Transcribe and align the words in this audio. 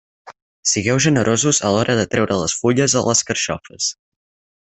Sigueu 0.69 1.01
generosos 1.05 1.59
a 1.67 1.71
l'hora 1.75 1.97
de 2.01 2.07
treure 2.15 2.39
les 2.41 2.57
fulles 2.63 2.97
a 3.03 3.05
les 3.09 3.23
carxofes. 3.31 3.93